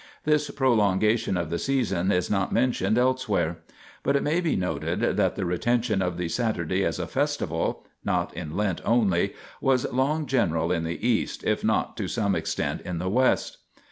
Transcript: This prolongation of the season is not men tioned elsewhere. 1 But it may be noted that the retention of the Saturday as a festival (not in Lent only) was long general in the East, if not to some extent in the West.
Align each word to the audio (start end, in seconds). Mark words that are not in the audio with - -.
This 0.23 0.49
prolongation 0.49 1.37
of 1.37 1.51
the 1.51 1.59
season 1.59 2.11
is 2.11 2.27
not 2.31 2.51
men 2.51 2.71
tioned 2.71 2.97
elsewhere. 2.97 3.49
1 3.49 3.55
But 4.01 4.15
it 4.15 4.23
may 4.23 4.41
be 4.41 4.55
noted 4.55 4.99
that 4.99 5.35
the 5.35 5.45
retention 5.45 6.01
of 6.01 6.17
the 6.17 6.27
Saturday 6.27 6.83
as 6.83 6.97
a 6.97 7.05
festival 7.05 7.85
(not 8.03 8.33
in 8.35 8.57
Lent 8.57 8.81
only) 8.83 9.35
was 9.61 9.85
long 9.93 10.25
general 10.25 10.71
in 10.71 10.85
the 10.85 11.07
East, 11.07 11.43
if 11.43 11.63
not 11.63 11.95
to 11.97 12.07
some 12.07 12.33
extent 12.33 12.81
in 12.81 12.97
the 12.97 13.09
West. 13.11 13.57